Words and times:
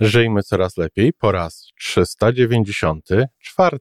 Żyjmy 0.00 0.42
coraz 0.42 0.76
lepiej 0.76 1.12
po 1.12 1.32
raz 1.32 1.66
394. 1.78 3.78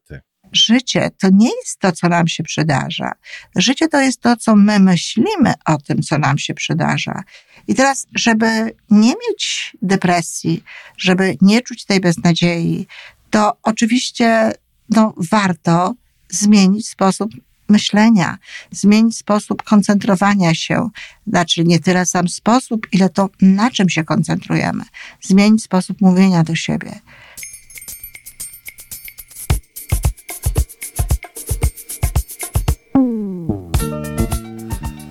Życie 0.51 1.09
to 1.19 1.27
nie 1.33 1.49
jest 1.63 1.79
to, 1.79 1.91
co 1.91 2.09
nam 2.09 2.27
się 2.27 2.43
przydarza. 2.43 3.11
Życie 3.55 3.87
to 3.87 4.01
jest 4.01 4.21
to, 4.21 4.37
co 4.37 4.55
my 4.55 4.79
myślimy 4.79 5.53
o 5.65 5.77
tym, 5.77 6.01
co 6.01 6.17
nam 6.17 6.37
się 6.37 6.53
przydarza. 6.53 7.23
I 7.67 7.75
teraz, 7.75 8.07
żeby 8.15 8.75
nie 8.89 9.09
mieć 9.09 9.71
depresji, 9.81 10.63
żeby 10.97 11.37
nie 11.41 11.61
czuć 11.61 11.85
tej 11.85 11.99
beznadziei, 11.99 12.87
to 13.29 13.57
oczywiście 13.63 14.51
no, 14.89 15.13
warto 15.31 15.93
zmienić 16.29 16.87
sposób 16.87 17.31
myślenia, 17.69 18.37
zmienić 18.71 19.17
sposób 19.17 19.63
koncentrowania 19.63 20.55
się, 20.55 20.89
znaczy 21.27 21.63
nie 21.63 21.79
tyle 21.79 22.05
sam 22.05 22.27
sposób, 22.27 22.87
ile 22.91 23.09
to, 23.09 23.29
na 23.41 23.71
czym 23.71 23.89
się 23.89 24.03
koncentrujemy, 24.03 24.83
zmienić 25.21 25.63
sposób 25.63 26.01
mówienia 26.01 26.43
do 26.43 26.55
siebie. 26.55 26.99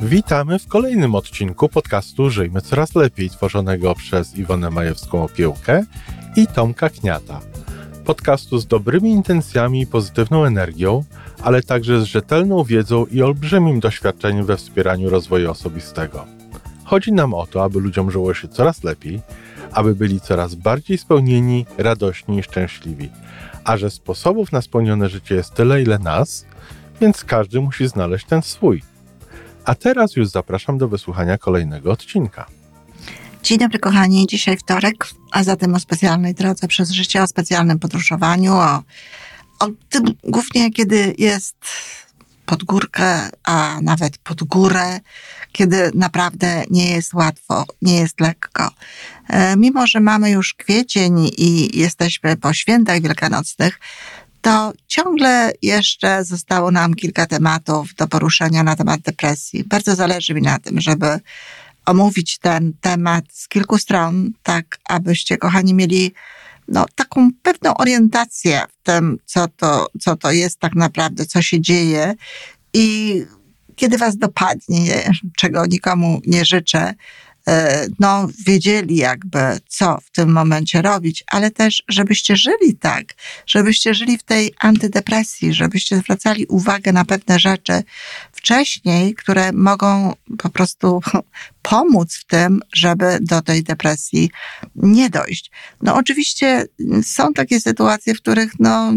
Witamy 0.02 0.58
w 0.58 0.66
kolejnym 0.66 1.14
odcinku 1.14 1.68
podcastu 1.68 2.30
Żyjmy 2.30 2.60
Coraz 2.60 2.94
Lepiej, 2.94 3.30
tworzonego 3.30 3.94
przez 3.94 4.36
Iwonę 4.36 4.68
Majewską-Opiełkę 4.68 5.84
i 6.36 6.46
Tomka 6.46 6.90
Kniata. 6.90 7.40
Podcastu 8.04 8.58
z 8.58 8.66
dobrymi 8.66 9.10
intencjami 9.10 9.80
i 9.80 9.86
pozytywną 9.86 10.44
energią, 10.44 11.04
ale 11.42 11.62
także 11.62 12.00
z 12.00 12.04
rzetelną 12.04 12.64
wiedzą 12.64 13.06
i 13.06 13.22
olbrzymim 13.22 13.80
doświadczeniem 13.80 14.46
we 14.46 14.56
wspieraniu 14.56 15.10
rozwoju 15.10 15.50
osobistego. 15.50 16.24
Chodzi 16.84 17.12
nam 17.12 17.34
o 17.34 17.46
to, 17.46 17.64
aby 17.64 17.80
ludziom 17.80 18.10
żyło 18.10 18.34
się 18.34 18.48
coraz 18.48 18.84
lepiej, 18.84 19.20
aby 19.72 19.94
byli 19.94 20.20
coraz 20.20 20.54
bardziej 20.54 20.98
spełnieni, 20.98 21.66
radośni 21.78 22.38
i 22.38 22.42
szczęśliwi. 22.42 23.10
A 23.64 23.76
że 23.76 23.90
sposobów 23.90 24.52
na 24.52 24.62
spełnione 24.62 25.08
życie 25.08 25.34
jest 25.34 25.54
tyle, 25.54 25.82
ile 25.82 25.98
nas, 25.98 26.46
więc 27.00 27.24
każdy 27.24 27.60
musi 27.60 27.88
znaleźć 27.88 28.26
ten 28.26 28.42
swój. 28.42 28.82
A 29.64 29.74
teraz 29.74 30.16
już 30.16 30.28
zapraszam 30.28 30.78
do 30.78 30.88
wysłuchania 30.88 31.38
kolejnego 31.38 31.92
odcinka. 31.92 32.46
Dzień 33.44 33.58
dobry, 33.58 33.78
kochani. 33.78 34.26
Dzisiaj 34.26 34.56
wtorek, 34.56 35.06
a 35.30 35.44
zatem 35.44 35.74
o 35.74 35.80
specjalnej 35.80 36.34
drodze 36.34 36.68
przez 36.68 36.90
życie, 36.90 37.22
o 37.22 37.26
specjalnym 37.26 37.78
podróżowaniu, 37.78 38.52
o, 38.52 38.82
o 39.60 39.68
tym 39.90 40.04
głównie, 40.24 40.70
kiedy 40.70 41.14
jest 41.18 41.56
pod 42.46 42.64
górkę, 42.64 43.28
a 43.44 43.78
nawet 43.82 44.18
pod 44.18 44.44
górę, 44.44 45.00
kiedy 45.52 45.90
naprawdę 45.94 46.64
nie 46.70 46.90
jest 46.90 47.14
łatwo, 47.14 47.64
nie 47.82 47.96
jest 47.96 48.20
lekko. 48.20 48.70
E, 49.28 49.56
mimo, 49.56 49.86
że 49.86 50.00
mamy 50.00 50.30
już 50.30 50.54
kwiecień 50.54 51.30
i 51.38 51.78
jesteśmy 51.78 52.36
po 52.36 52.52
świętach 52.52 53.00
wielkanocnych, 53.00 53.80
to 54.42 54.72
ciągle 54.86 55.52
jeszcze 55.62 56.24
zostało 56.24 56.70
nam 56.70 56.94
kilka 56.94 57.26
tematów 57.26 57.94
do 57.94 58.08
poruszenia 58.08 58.62
na 58.62 58.76
temat 58.76 59.00
depresji. 59.00 59.64
Bardzo 59.64 59.94
zależy 59.94 60.34
mi 60.34 60.42
na 60.42 60.58
tym, 60.58 60.80
żeby 60.80 61.20
omówić 61.86 62.38
ten 62.38 62.72
temat 62.80 63.24
z 63.32 63.48
kilku 63.48 63.78
stron, 63.78 64.30
tak 64.42 64.78
abyście, 64.88 65.36
kochani, 65.36 65.74
mieli 65.74 66.12
no, 66.68 66.86
taką 66.94 67.30
pewną 67.42 67.74
orientację 67.74 68.62
w 68.68 68.82
tym, 68.82 69.18
co 69.24 69.48
to, 69.48 69.86
co 70.00 70.16
to 70.16 70.32
jest 70.32 70.58
tak 70.58 70.74
naprawdę, 70.74 71.26
co 71.26 71.42
się 71.42 71.60
dzieje. 71.60 72.14
I 72.74 73.20
kiedy 73.76 73.98
was 73.98 74.16
dopadnie, 74.16 75.10
czego 75.36 75.66
nikomu 75.66 76.20
nie 76.26 76.44
życzę, 76.44 76.94
E, 77.48 77.86
no, 78.00 78.28
wiedzieli 78.46 78.96
jakby, 78.96 79.38
co 79.68 79.98
w 80.04 80.10
tym 80.10 80.32
momencie 80.32 80.82
robić, 80.82 81.24
ale 81.26 81.50
też, 81.50 81.82
żebyście 81.88 82.36
żyli 82.36 82.76
tak, 82.80 83.14
żebyście 83.46 83.94
żyli 83.94 84.18
w 84.18 84.22
tej 84.22 84.54
antydepresji, 84.60 85.54
żebyście 85.54 85.96
zwracali 85.96 86.46
uwagę 86.46 86.92
na 86.92 87.04
pewne 87.04 87.38
rzeczy 87.38 87.82
wcześniej, 88.32 89.14
które 89.14 89.52
mogą 89.52 90.14
po 90.38 90.50
prostu 90.50 91.00
pomóc 91.70 92.14
w 92.14 92.24
tym, 92.24 92.60
żeby 92.74 93.18
do 93.20 93.42
tej 93.42 93.62
depresji 93.62 94.30
nie 94.74 95.10
dojść. 95.10 95.50
No, 95.82 95.96
oczywiście 95.96 96.66
są 97.02 97.32
takie 97.32 97.60
sytuacje, 97.60 98.14
w 98.14 98.20
których 98.20 98.52
no, 98.58 98.92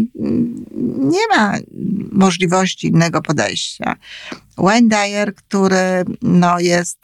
nie 0.98 1.26
ma 1.36 1.54
możliwości 2.12 2.86
innego 2.86 3.22
podejścia. 3.22 3.96
Wayne 4.56 4.88
Dyer, 4.88 5.34
który 5.34 6.04
no, 6.22 6.60
jest, 6.60 6.98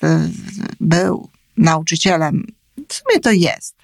był 0.80 1.28
nauczycielem. 1.56 2.46
W 2.88 2.94
sumie 2.94 3.20
to 3.20 3.32
jest. 3.32 3.74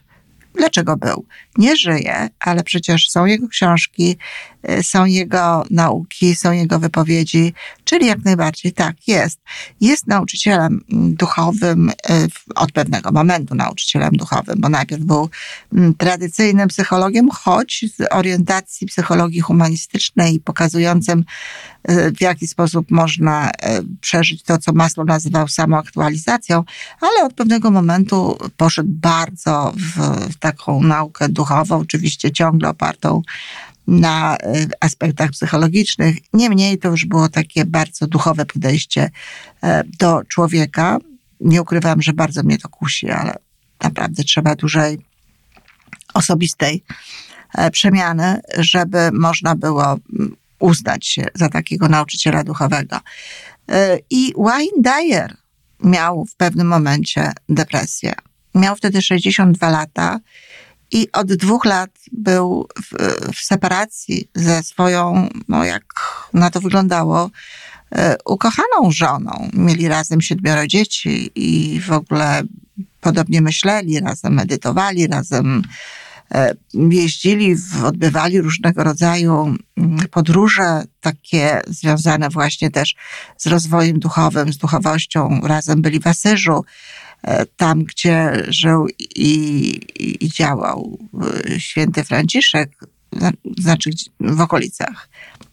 Dlaczego 0.54 0.97
był? 0.97 1.26
Nie 1.58 1.76
żyje, 1.76 2.28
ale 2.41 2.62
przecież 2.62 3.10
są 3.10 3.26
jego 3.26 3.48
książki, 3.48 4.16
y, 4.59 4.59
są 4.82 5.04
jego 5.04 5.65
nauki, 5.71 6.37
są 6.37 6.53
jego 6.53 6.78
wypowiedzi, 6.78 7.54
czyli 7.84 8.06
jak 8.06 8.25
najbardziej 8.25 8.72
tak, 8.72 9.09
jest. 9.09 9.38
Jest 9.81 10.06
nauczycielem 10.06 10.84
duchowym, 10.91 11.88
y, 11.88 11.94
od 12.54 12.72
pewnego 12.72 13.12
momentu 13.12 13.54
nauczycielem 13.54 14.10
duchowym, 14.12 14.60
bo 14.60 14.69
najpierw 14.69 15.03
był 15.03 15.28
mm, 15.72 15.94
tradycyjnym 15.94 16.69
psychologiem, 16.69 17.31
choć 17.31 17.84
z 17.97 18.12
orientacji 18.12 18.87
psychologii 18.87 19.41
humanistycznej, 19.41 20.41
pokazującym, 20.41 21.25
y, 21.91 22.12
w 22.12 22.21
jaki 22.21 22.47
sposób 22.47 22.91
można 22.91 23.50
przeżyć 24.00 24.42
to, 24.42 24.59
co 24.59 24.72
Maslow 24.72 25.06
nazywał 25.06 25.48
samoaktualizacją, 25.48 26.65
ale 27.00 27.25
od 27.25 27.34
pewnego 27.34 27.71
momentu 27.71 28.38
poszedł 28.56 28.91
bardzo 28.92 29.72
w 29.77 30.34
taką 30.38 30.82
naukę 30.82 31.28
duchową, 31.28 31.77
oczywiście 31.77 32.32
ciągle 32.32 32.69
opartą 32.69 33.22
na 33.86 34.36
y, 34.36 34.68
aspektach 34.80 35.30
psychologicznych. 35.30 36.16
Niemniej 36.32 36.78
to 36.78 36.88
już 36.88 37.04
było 37.04 37.28
takie 37.28 37.64
bardzo 37.64 38.06
duchowe 38.06 38.46
podejście 38.46 39.10
e, 39.62 39.84
do 39.98 40.24
człowieka. 40.24 40.98
Nie 41.41 41.62
ukrywam, 41.62 42.02
że 42.02 42.12
bardzo 42.12 42.42
mnie 42.42 42.58
to 42.58 42.68
kusi, 42.68 43.10
ale 43.10 43.34
naprawdę 43.82 44.24
trzeba 44.24 44.54
dużej 44.54 44.98
osobistej 46.14 46.84
e, 47.54 47.70
przemiany, 47.70 48.41
żeby 48.58 49.10
można 49.12 49.56
było 49.56 49.84
mm, 49.84 50.36
uznać 50.58 51.06
się 51.06 51.26
za 51.34 51.48
takiego 51.48 51.88
nauczyciela 51.88 52.44
duchowego. 52.44 53.00
E, 53.68 53.98
I 54.10 54.32
Wayne 54.36 54.82
Dyer 54.82 55.36
miał 55.84 56.24
w 56.24 56.36
pewnym 56.36 56.66
momencie 56.66 57.32
depresję. 57.48 58.14
Miał 58.54 58.76
wtedy 58.76 59.02
62 59.02 59.70
lata 59.70 60.20
i 60.90 61.12
od 61.12 61.32
dwóch 61.34 61.64
lat 61.64 61.90
był 62.12 62.68
w, 62.82 62.94
w 63.34 63.38
separacji 63.38 64.28
ze 64.34 64.62
swoją, 64.62 65.28
no 65.48 65.64
jak 65.64 65.84
na 66.34 66.50
to 66.50 66.60
wyglądało, 66.60 67.30
e, 67.92 68.16
ukochaną 68.24 68.90
żoną. 68.90 69.48
Mieli 69.52 69.88
razem 69.88 70.20
siedmioro 70.20 70.66
dzieci 70.66 71.30
i 71.34 71.80
w 71.80 71.92
ogóle 71.92 72.42
podobnie 73.00 73.40
myśleli, 73.40 74.00
razem 74.00 74.34
medytowali, 74.34 75.06
razem 75.06 75.62
e, 76.34 76.54
jeździli, 76.74 77.56
odbywali 77.84 78.40
różnego 78.40 78.84
rodzaju 78.84 79.54
mm, 79.76 80.08
podróże, 80.10 80.82
takie 81.00 81.60
związane 81.66 82.28
właśnie 82.28 82.70
też 82.70 82.94
z 83.36 83.46
rozwojem 83.46 83.98
duchowym, 83.98 84.52
z 84.52 84.56
duchowością. 84.56 85.40
Razem 85.44 85.82
byli 85.82 86.00
w 86.00 86.06
Asyżu. 86.06 86.64
E, 87.22 87.47
tam, 87.47 87.84
gdzie 87.84 88.44
żył 88.48 88.86
i, 88.98 89.81
i 90.25 90.28
działał 90.28 90.98
święty 91.58 92.04
Franciszek, 92.04 92.70
znaczy 93.58 93.91
w 94.20 94.41
okolicach 94.41 95.08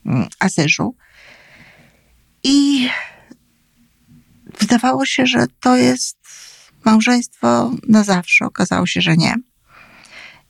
mm, 0.05 0.27
Asyżu. 0.39 0.95
I 2.43 2.89
wydawało 4.59 5.05
się, 5.05 5.25
że 5.25 5.45
to 5.59 5.77
jest 5.77 6.17
małżeństwo 6.85 7.71
na 7.87 8.03
zawsze. 8.03 8.45
Okazało 8.45 8.87
się, 8.87 9.01
że 9.01 9.17
nie. 9.17 9.35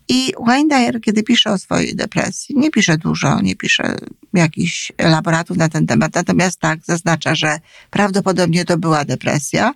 I 0.10 0.34
Wayne 0.46 0.68
Dyer, 0.68 1.02
kiedy 1.02 1.24
pisze 1.24 1.52
o 1.52 1.58
swojej 1.58 1.96
depresji, 1.96 2.56
nie 2.58 2.72
pisze 2.72 2.98
dużo, 2.98 3.42
nie 3.42 3.56
pisze 3.56 3.96
jakichś 4.34 4.92
elaboratów 4.98 5.58
na 5.58 5.70
ten 5.70 5.88
temat, 5.88 6.16
natomiast 6.16 6.60
tak 6.60 6.80
zaznacza, 6.86 7.36
że 7.36 7.60
prawdopodobnie 7.90 8.66
to 8.66 8.78
była 8.78 9.06
depresja, 9.06 9.74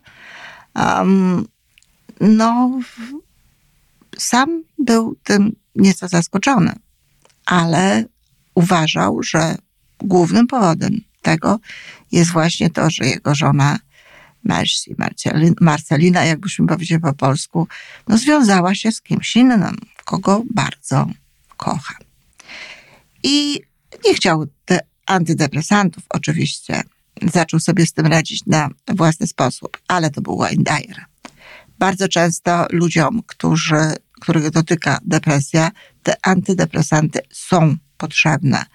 Um, 0.76 1.48
no, 2.20 2.80
sam 4.18 4.64
był 4.80 5.16
tym 5.24 5.56
nieco 5.76 6.08
zaskoczony, 6.08 6.76
ale 7.46 8.06
uważał, 8.56 9.24
że 9.24 9.56
głównym 10.00 10.48
powodem 10.48 11.02
tego 11.22 11.60
jest 12.12 12.32
właśnie 12.32 12.70
to, 12.70 12.90
że 12.90 13.06
jego 13.06 13.36
żona 13.36 13.80
Mercy, 14.44 14.96
Marcelina, 15.62 16.26
jakbyśmy 16.26 16.68
powiedzieli 16.68 17.02
po 17.02 17.14
polsku, 17.14 17.68
no 18.08 18.18
związała 18.18 18.76
się 18.76 18.92
z 18.92 19.02
kimś 19.02 19.36
innym, 19.36 19.78
kogo 20.06 20.44
bardzo 20.54 21.08
kocha. 21.58 21.96
I 23.24 23.60
nie 24.06 24.14
chciał 24.14 24.46
antydepresantów 25.06 26.04
oczywiście 26.10 26.82
zaczął 27.30 27.60
sobie 27.60 27.86
z 27.86 27.94
tym 27.94 28.08
radzić 28.08 28.46
na 28.46 28.70
własny 28.88 29.28
sposób, 29.28 29.78
ale 29.88 30.10
to 30.10 30.22
był 30.22 30.38
Wayne 30.38 30.64
Dyer. 30.64 31.06
Bardzo 31.80 32.08
często 32.08 32.66
ludziom, 32.72 33.22
którzy 33.28 33.96
których 34.22 34.50
dotyka 34.50 35.00
depresja, 35.06 35.72
te 36.04 36.14
antydepresanty 36.24 37.20
są 37.32 37.76
potrzebne. 37.98 38.66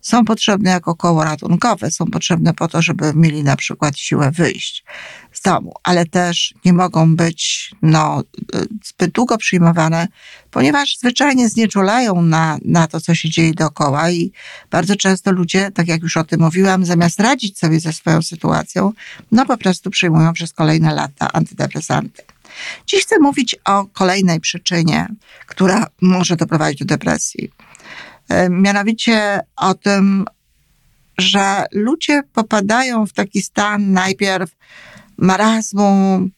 Są 0.00 0.24
potrzebne 0.24 0.70
jako 0.70 0.94
koło 0.94 1.24
ratunkowe, 1.24 1.90
są 1.90 2.06
potrzebne 2.06 2.54
po 2.54 2.68
to, 2.68 2.82
żeby 2.82 3.12
mieli 3.14 3.44
na 3.44 3.56
przykład 3.56 3.98
siłę 3.98 4.30
wyjść 4.30 4.84
domu, 5.42 5.72
ale 5.82 6.06
też 6.06 6.54
nie 6.64 6.72
mogą 6.72 7.16
być 7.16 7.70
no, 7.82 8.22
zbyt 8.84 9.10
długo 9.10 9.38
przyjmowane, 9.38 10.08
ponieważ 10.50 10.96
zwyczajnie 10.98 11.48
znieczulają 11.48 12.22
na, 12.22 12.58
na 12.64 12.86
to, 12.86 13.00
co 13.00 13.14
się 13.14 13.30
dzieje 13.30 13.54
dookoła 13.54 14.10
i 14.10 14.32
bardzo 14.70 14.96
często 14.96 15.32
ludzie, 15.32 15.70
tak 15.70 15.88
jak 15.88 16.02
już 16.02 16.16
o 16.16 16.24
tym 16.24 16.40
mówiłam, 16.40 16.84
zamiast 16.84 17.20
radzić 17.20 17.58
sobie 17.58 17.80
ze 17.80 17.92
swoją 17.92 18.22
sytuacją, 18.22 18.92
no 19.32 19.46
po 19.46 19.56
prostu 19.56 19.90
przyjmują 19.90 20.32
przez 20.32 20.52
kolejne 20.52 20.94
lata 20.94 21.32
antydepresanty. 21.32 22.22
Dziś 22.86 23.02
chcę 23.02 23.18
mówić 23.18 23.56
o 23.64 23.86
kolejnej 23.86 24.40
przyczynie, 24.40 25.06
która 25.46 25.86
może 26.00 26.36
doprowadzić 26.36 26.78
do 26.78 26.84
depresji. 26.84 27.50
E, 28.28 28.50
mianowicie 28.50 29.40
o 29.56 29.74
tym, 29.74 30.24
że 31.18 31.64
ludzie 31.72 32.22
popadają 32.32 33.06
w 33.06 33.12
taki 33.12 33.42
stan 33.42 33.92
najpierw 33.92 34.50
marazmu, 35.20 36.28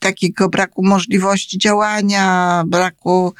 takiego 0.00 0.48
braku 0.48 0.84
możliwości 0.84 1.58
działania, 1.58 2.64
braku 2.66 3.34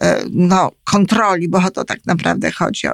e, 0.00 0.24
no, 0.30 0.70
kontroli, 0.84 1.48
bo 1.48 1.58
o 1.58 1.70
to 1.70 1.84
tak 1.84 2.06
naprawdę 2.06 2.50
chodzi, 2.50 2.86
o 2.86 2.92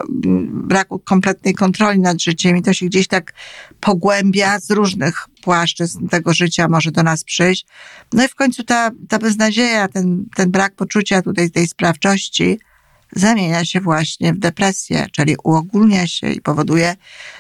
braku 0.48 0.98
kompletnej 0.98 1.54
kontroli 1.54 1.98
nad 1.98 2.22
życiem 2.22 2.56
i 2.56 2.62
to 2.62 2.72
się 2.72 2.86
gdzieś 2.86 3.08
tak 3.08 3.32
pogłębia 3.80 4.60
z 4.60 4.70
różnych 4.70 5.28
płaszczyzn 5.42 6.08
tego 6.08 6.34
życia 6.34 6.68
może 6.68 6.90
do 6.90 7.02
nas 7.02 7.24
przyjść. 7.24 7.66
No 8.12 8.24
i 8.24 8.28
w 8.28 8.34
końcu 8.34 8.64
ta, 8.64 8.90
ta 9.08 9.18
beznadzieja, 9.18 9.88
ten, 9.88 10.24
ten 10.34 10.50
brak 10.50 10.74
poczucia 10.74 11.22
tutaj 11.22 11.50
tej 11.50 11.68
sprawczości, 11.68 12.58
zamienia 13.12 13.64
się 13.64 13.80
właśnie 13.80 14.32
w 14.32 14.38
depresję, 14.38 15.06
czyli 15.12 15.36
uogólnia 15.44 16.06
się 16.06 16.32
i 16.32 16.40
powoduje, 16.40 16.96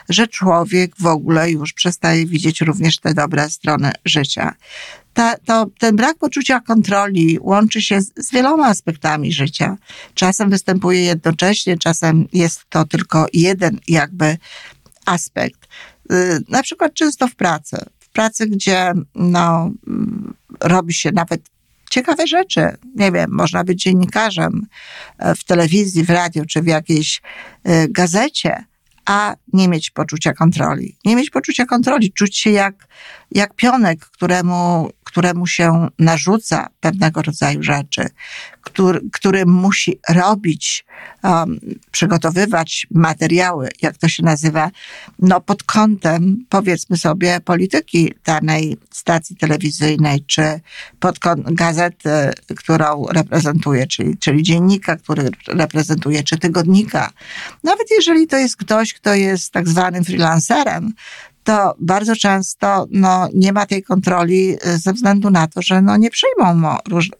że 0.08 0.26
człowiek 0.26 0.92
w 0.98 1.06
ogóle 1.06 1.50
już 1.50 1.72
przestaje 1.72 2.26
widzieć 2.26 2.60
również 2.60 2.98
te 2.98 3.14
dobre 3.14 3.50
strony 3.50 3.92
życia. 4.04 4.54
Ta, 5.14 5.36
to, 5.36 5.66
ten 5.78 5.96
brak 5.96 6.18
poczucia 6.18 6.60
kontroli 6.60 7.38
łączy 7.40 7.82
się 7.82 8.00
z, 8.00 8.12
z 8.16 8.32
wieloma 8.32 8.66
aspektami 8.66 9.32
życia. 9.32 9.76
Czasem 10.14 10.50
występuje 10.50 11.04
jednocześnie, 11.04 11.78
czasem 11.78 12.28
jest 12.32 12.60
to 12.68 12.84
tylko 12.84 13.26
jeden 13.32 13.78
jakby 13.88 14.36
aspekt. 15.06 15.68
Y, 16.12 16.44
na 16.48 16.62
przykład 16.62 16.94
często 16.94 17.28
w 17.28 17.34
pracy. 17.34 17.76
W 17.98 18.08
pracy, 18.08 18.46
gdzie 18.46 18.92
no, 19.14 19.70
mm, 19.86 20.34
robi 20.60 20.94
się 20.94 21.12
nawet 21.12 21.40
ciekawe 21.90 22.26
rzeczy. 22.26 22.76
Nie 22.94 23.12
wiem, 23.12 23.30
można 23.32 23.64
być 23.64 23.82
dziennikarzem 23.82 24.66
e, 25.18 25.34
w 25.34 25.44
telewizji, 25.44 26.04
w 26.04 26.10
radiu 26.10 26.44
czy 26.46 26.62
w 26.62 26.66
jakiejś 26.66 27.22
e, 27.64 27.88
gazecie, 27.88 28.64
a 29.06 29.36
nie 29.52 29.68
mieć 29.68 29.90
poczucia 29.90 30.32
kontroli. 30.32 30.96
Nie 31.04 31.16
mieć 31.16 31.30
poczucia 31.30 31.66
kontroli, 31.66 32.12
czuć 32.12 32.38
się 32.38 32.50
jak, 32.50 32.88
jak 33.30 33.54
pionek, 33.54 34.00
któremu 34.00 34.90
któremu 35.16 35.46
się 35.46 35.88
narzuca 35.98 36.68
pewnego 36.80 37.22
rodzaju 37.22 37.62
rzeczy, 37.62 38.08
który, 38.60 39.00
który 39.12 39.46
musi 39.46 39.98
robić, 40.08 40.84
um, 41.22 41.60
przygotowywać 41.90 42.86
materiały, 42.90 43.68
jak 43.82 43.96
to 43.96 44.08
się 44.08 44.22
nazywa, 44.22 44.70
no 45.18 45.40
pod 45.40 45.62
kątem, 45.62 46.44
powiedzmy 46.48 46.96
sobie, 46.96 47.40
polityki 47.40 48.14
danej 48.24 48.76
stacji 48.90 49.36
telewizyjnej, 49.36 50.24
czy 50.26 50.60
pod 51.00 51.18
kątem 51.18 51.54
gazety, 51.54 52.10
którą 52.56 53.06
reprezentuje, 53.06 53.86
czyli, 53.86 54.18
czyli 54.18 54.42
dziennika, 54.42 54.96
który 54.96 55.30
reprezentuje, 55.48 56.22
czy 56.22 56.38
tygodnika. 56.38 57.10
Nawet 57.64 57.86
jeżeli 57.90 58.26
to 58.26 58.36
jest 58.36 58.56
ktoś, 58.56 58.94
kto 58.94 59.14
jest 59.14 59.52
tak 59.52 59.68
zwanym 59.68 60.04
freelancerem, 60.04 60.92
to 61.46 61.74
bardzo 61.80 62.16
często 62.16 62.86
no, 62.90 63.28
nie 63.34 63.52
ma 63.52 63.66
tej 63.66 63.82
kontroli 63.82 64.56
y, 64.66 64.78
ze 64.78 64.92
względu 64.92 65.30
na 65.30 65.46
to, 65.46 65.62
że 65.62 65.82
no, 65.82 65.96
nie, 65.96 66.10
przyjmą 66.10 66.54
mu, 66.54 66.68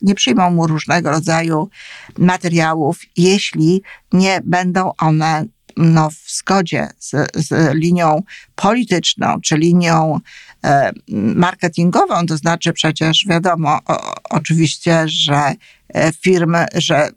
nie 0.03 0.15
przyjmą 0.15 0.51
mu 0.51 0.67
różnego 0.67 1.11
rodzaju 1.11 1.69
materiałów, 2.19 3.01
jeśli 3.17 3.83
nie 4.13 4.41
będą 4.45 4.93
one 4.99 5.45
no, 5.77 6.11
w 6.11 6.31
zgodzie 6.39 6.89
z, 6.99 7.11
z 7.35 7.75
linią 7.75 8.23
polityczną, 8.55 9.41
czy 9.41 9.57
linią 9.57 10.21
e, 10.65 10.93
marketingową, 11.35 12.27
to 12.27 12.37
znaczy 12.37 12.73
przecież 12.73 13.27
wiadomo 13.29 13.79
o, 13.87 14.15
oczywiście, 14.31 15.09
że 15.09 15.55
e, 15.95 16.13
firmy, 16.13 16.67
że 16.75 16.97
e, 16.97 17.11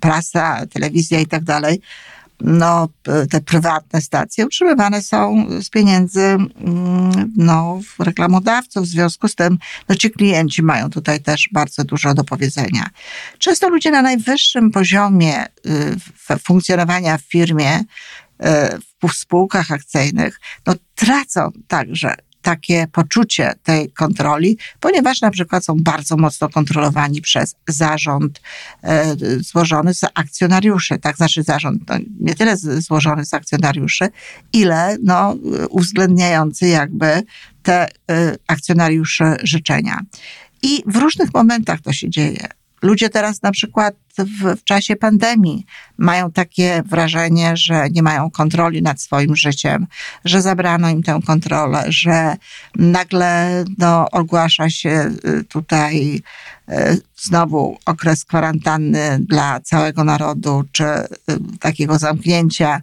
prasa, 0.00 0.66
telewizja 0.66 1.20
i 1.20 1.26
tak 1.26 1.44
dalej 1.44 1.80
no, 2.40 2.88
te 3.30 3.40
prywatne 3.40 4.00
stacje 4.00 4.46
utrzymywane 4.46 5.02
są 5.02 5.46
z 5.60 5.70
pieniędzy 5.70 6.20
mm, 6.20 7.32
no, 7.36 7.80
reklamodawców. 7.98 8.84
W 8.84 8.88
związku 8.88 9.28
z 9.28 9.34
tym 9.34 9.58
no, 9.88 9.96
ci 9.96 10.10
klienci 10.10 10.62
mają 10.62 10.90
tutaj 10.90 11.20
też 11.20 11.48
bardzo 11.52 11.84
dużo 11.84 12.14
do 12.14 12.24
powiedzenia. 12.24 12.90
Często 13.38 13.68
ludzie 13.68 13.90
na 13.90 14.02
najwyższym 14.02 14.70
poziomie 14.70 15.46
y, 15.46 16.38
funkcjonowania 16.44 17.18
w 17.18 17.22
firmie, 17.22 17.78
y, 17.78 17.84
w 19.08 19.12
spółkach 19.12 19.70
akcyjnych, 19.70 20.40
no, 20.66 20.74
tracą 20.94 21.50
także 21.68 22.14
takie 22.42 22.86
poczucie 22.92 23.52
tej 23.62 23.90
kontroli, 23.90 24.58
ponieważ 24.80 25.20
na 25.20 25.30
przykład 25.30 25.64
są 25.64 25.74
bardzo 25.78 26.16
mocno 26.16 26.48
kontrolowani 26.48 27.20
przez 27.20 27.54
zarząd 27.68 28.40
e, 28.82 29.16
złożony 29.40 29.94
z 29.94 30.04
akcjonariuszy, 30.14 30.98
tak 30.98 31.16
znaczy 31.16 31.42
zarząd 31.42 31.82
no, 31.88 31.94
nie 32.20 32.34
tyle 32.34 32.56
złożony 32.56 33.24
z 33.24 33.34
akcjonariuszy, 33.34 34.08
ile 34.52 34.96
no, 35.02 35.36
uwzględniający 35.70 36.68
jakby 36.68 37.22
te 37.62 37.88
e, 38.10 38.36
akcjonariuszy 38.46 39.24
życzenia. 39.42 40.00
I 40.62 40.82
w 40.86 40.96
różnych 40.96 41.34
momentach 41.34 41.80
to 41.80 41.92
się 41.92 42.10
dzieje. 42.10 42.59
Ludzie 42.82 43.08
teraz 43.08 43.42
na 43.42 43.50
przykład 43.50 43.94
w, 44.18 44.56
w, 44.60 44.64
czasie 44.64 44.96
pandemii 44.96 45.66
mają 45.98 46.32
takie 46.32 46.82
wrażenie, 46.86 47.56
że 47.56 47.90
nie 47.90 48.02
mają 48.02 48.30
kontroli 48.30 48.82
nad 48.82 49.00
swoim 49.00 49.36
życiem, 49.36 49.86
że 50.24 50.42
zabrano 50.42 50.90
im 50.90 51.02
tę 51.02 51.20
kontrolę, 51.26 51.84
że 51.88 52.36
nagle 52.76 53.64
no, 53.78 54.10
ogłasza 54.10 54.70
się 54.70 55.10
y, 55.24 55.44
tutaj 55.44 56.22
y, 56.70 57.00
znowu 57.16 57.78
okres 57.86 58.24
kwarantanny 58.24 59.18
dla 59.20 59.60
całego 59.60 60.04
narodu, 60.04 60.64
czy 60.72 60.84
y, 60.84 61.08
takiego 61.60 61.98
zamknięcia, 61.98 62.80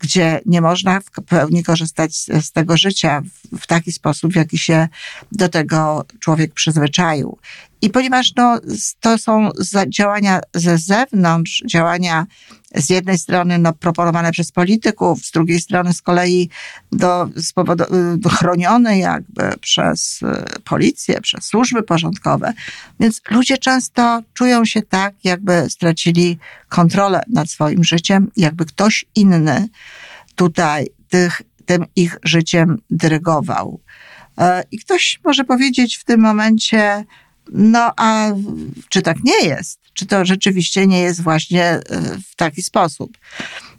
gdzie 0.00 0.40
nie 0.46 0.60
można 0.60 1.00
w 1.00 1.04
pełni 1.26 1.62
korzystać 1.62 2.16
z, 2.16 2.52
tego 2.52 2.76
życia 2.76 3.22
w, 3.52 3.60
w 3.60 3.66
taki 3.66 3.92
sposób, 3.92 4.32
w 4.32 4.36
jaki 4.36 4.58
się 4.58 4.88
do 5.32 5.48
tego 5.48 6.04
człowiek 6.20 6.54
przyzwyczaił. 6.54 7.38
I 7.82 7.90
ponieważ 7.90 8.32
no, 8.36 8.60
to 9.00 9.18
są 9.18 9.50
działania 9.88 10.40
ze 10.54 10.78
zewnątrz, 10.78 11.62
działania 11.66 12.26
z 12.74 12.90
jednej 12.90 13.18
strony 13.18 13.58
no, 13.58 13.72
proponowane 13.72 14.32
przez 14.32 14.52
polityków, 14.52 15.26
z 15.26 15.30
drugiej 15.30 15.60
strony 15.60 15.92
z 15.92 16.02
kolei 16.02 16.50
do, 16.92 17.28
do, 18.16 18.28
chronione 18.28 18.98
jakby 18.98 19.42
przez 19.60 20.22
y, 20.22 20.60
policję, 20.64 21.20
przez 21.20 21.44
służby 21.44 21.82
porządkowe. 21.82 22.52
Więc 23.00 23.20
ludzie 23.30 23.58
często 23.58 24.22
czują 24.34 24.64
się 24.64 24.82
tak, 24.82 25.14
jakby 25.24 25.70
stracili 25.70 26.38
kontrolę 26.68 27.22
nad 27.28 27.50
swoim 27.50 27.84
życiem, 27.84 28.30
jakby 28.36 28.64
ktoś 28.64 29.04
inny 29.14 29.68
tutaj 30.34 30.86
tych, 31.08 31.42
tym 31.66 31.84
ich 31.96 32.18
życiem 32.22 32.78
dyrygował. 32.90 33.80
E, 34.38 34.64
I 34.70 34.78
ktoś 34.78 35.20
może 35.24 35.44
powiedzieć 35.44 35.96
w 35.96 36.04
tym 36.04 36.20
momencie, 36.20 37.04
no 37.52 37.92
a 37.96 38.30
czy 38.88 39.02
tak 39.02 39.16
nie 39.24 39.46
jest? 39.46 39.79
Czy 39.94 40.06
to 40.06 40.24
rzeczywiście 40.24 40.86
nie 40.86 41.00
jest 41.00 41.22
właśnie 41.22 41.64
e, 41.64 41.82
w 42.30 42.36
taki 42.36 42.62
sposób? 42.62 43.18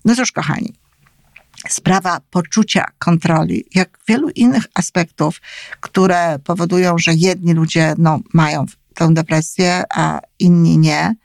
No 0.05 0.15
cóż, 0.15 0.31
kochani, 0.31 0.73
sprawa 1.69 2.21
poczucia 2.29 2.85
kontroli, 2.99 3.65
jak 3.75 3.99
wielu 4.07 4.29
innych 4.29 4.63
aspektów, 4.73 5.41
które 5.79 6.39
powodują, 6.43 6.97
że 6.97 7.13
jedni 7.13 7.53
ludzie 7.53 7.93
no, 7.97 8.19
mają 8.33 8.65
tę 8.93 9.13
depresję, 9.13 9.83
a 9.89 10.19
inni 10.39 10.77
nie, 10.77 11.15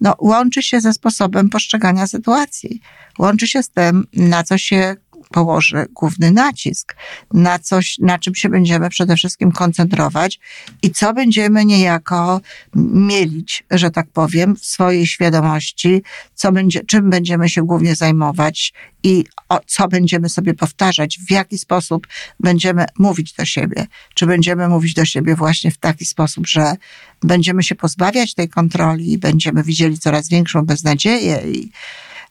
no, 0.00 0.14
łączy 0.18 0.62
się 0.62 0.80
ze 0.80 0.92
sposobem 0.92 1.50
postrzegania 1.50 2.06
sytuacji. 2.06 2.80
Łączy 3.18 3.46
się 3.46 3.62
z 3.62 3.70
tym, 3.70 4.06
na 4.12 4.44
co 4.44 4.58
się 4.58 4.96
położy 5.28 5.86
główny 5.90 6.30
nacisk, 6.30 6.96
na 7.32 7.58
coś, 7.58 7.98
na 7.98 8.18
czym 8.18 8.34
się 8.34 8.48
będziemy 8.48 8.90
przede 8.90 9.16
wszystkim 9.16 9.52
koncentrować 9.52 10.40
i 10.82 10.90
co 10.90 11.12
będziemy 11.12 11.64
niejako 11.64 12.40
mielić, 12.74 13.64
że 13.70 13.90
tak 13.90 14.06
powiem, 14.06 14.56
w 14.56 14.64
swojej 14.64 15.06
świadomości, 15.06 16.02
co 16.34 16.52
będzie, 16.52 16.84
czym 16.84 17.10
będziemy 17.10 17.48
się 17.48 17.62
głównie 17.62 17.94
zajmować 17.94 18.72
i 19.02 19.24
o, 19.48 19.60
co 19.66 19.88
będziemy 19.88 20.28
sobie 20.28 20.54
powtarzać, 20.54 21.18
w 21.18 21.30
jaki 21.30 21.58
sposób 21.58 22.06
będziemy 22.40 22.84
mówić 22.98 23.32
do 23.32 23.44
siebie. 23.44 23.86
Czy 24.14 24.26
będziemy 24.26 24.68
mówić 24.68 24.94
do 24.94 25.04
siebie 25.04 25.36
właśnie 25.36 25.70
w 25.70 25.78
taki 25.78 26.04
sposób, 26.04 26.46
że 26.46 26.76
będziemy 27.22 27.62
się 27.62 27.74
pozbawiać 27.74 28.34
tej 28.34 28.48
kontroli 28.48 29.12
i 29.12 29.18
będziemy 29.18 29.62
widzieli 29.62 29.98
coraz 29.98 30.28
większą 30.28 30.62
beznadzieję 30.62 31.42
i 31.52 31.70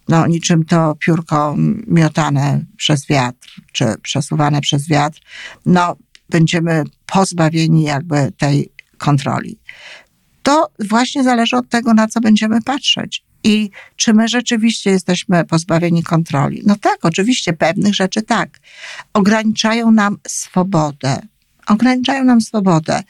no, 0.08 0.28
niczym 0.28 0.66
to 0.66 0.96
piórko 1.00 1.56
miotane 1.88 2.66
przez 2.78 3.08
wiatr, 3.08 3.50
czy 3.72 3.86
przesuwane 4.02 4.62
przez 4.62 4.88
wiatr, 4.88 5.20
no, 5.66 5.96
będziemy 6.30 6.84
pozbawieni 7.06 7.84
jakby 7.84 8.32
tej 8.38 8.72
kontroli. 8.98 9.60
To 10.44 10.70
właśnie 10.90 11.24
zależy 11.24 11.56
od 11.56 11.70
tego, 11.70 11.94
na 11.94 12.08
co 12.08 12.22
będziemy 12.22 12.62
patrzeć. 12.62 13.24
I 13.44 13.70
czy 13.96 14.14
my 14.14 14.28
rzeczywiście 14.28 14.90
jesteśmy 14.90 15.46
pozbawieni 15.46 16.04
kontroli? 16.04 16.62
No 16.66 16.76
tak, 16.76 16.98
oczywiście, 17.02 17.54
pewnych 17.54 17.96
rzeczy 17.96 18.22
tak. 18.22 18.60
Ograniczają 19.14 19.92
nam 19.92 20.18
swobodę. 20.28 21.22
Ograniczają 21.68 22.24
nam 22.24 22.42
swobodę. 22.42 23.04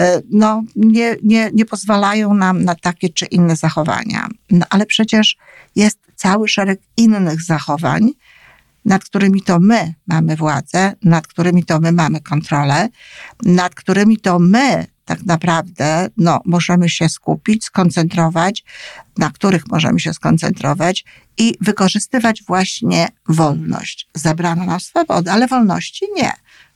E, 0.00 0.22
no, 0.30 0.62
nie, 0.76 1.16
nie, 1.22 1.50
nie 1.54 1.64
pozwalają 1.64 2.34
nam 2.34 2.64
na 2.64 2.74
takie 2.74 3.08
czy 3.08 3.26
inne 3.26 3.56
zachowania. 3.56 4.28
No, 4.50 4.66
ale 4.70 4.86
przecież 4.86 5.36
jest 5.76 5.98
cały 6.16 6.48
szereg 6.48 6.80
innych 6.96 7.42
zachowań, 7.42 8.10
nad 8.84 9.04
którymi 9.04 9.42
to 9.42 9.60
my 9.60 9.94
mamy 10.06 10.36
władzę, 10.36 10.92
nad 11.02 11.26
którymi 11.26 11.64
to 11.64 11.80
my 11.80 11.92
mamy 11.92 12.20
kontrolę, 12.20 12.88
nad 13.42 13.74
którymi 13.74 14.16
to 14.16 14.38
my 14.38 14.86
tak 15.04 15.26
naprawdę 15.26 16.08
no, 16.16 16.40
możemy 16.44 16.88
się 16.88 17.08
skupić, 17.08 17.64
skoncentrować, 17.64 18.64
na 19.18 19.30
których 19.30 19.68
możemy 19.68 20.00
się 20.00 20.14
skoncentrować 20.14 21.04
i 21.38 21.54
wykorzystywać 21.60 22.42
właśnie 22.46 23.08
wolność. 23.28 24.08
Zabrano 24.14 24.64
nam 24.64 24.80
swobodę, 24.80 25.32
ale 25.32 25.46
wolności 25.46 26.06
nie. 26.16 26.32